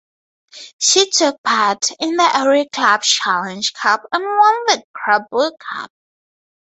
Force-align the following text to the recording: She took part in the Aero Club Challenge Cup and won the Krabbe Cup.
She 0.79 1.11
took 1.11 1.37
part 1.43 1.91
in 1.99 2.15
the 2.15 2.27
Aero 2.35 2.65
Club 2.73 3.03
Challenge 3.03 3.71
Cup 3.73 4.01
and 4.11 4.23
won 4.23 4.55
the 4.65 4.83
Krabbe 4.97 5.51
Cup. 5.59 5.91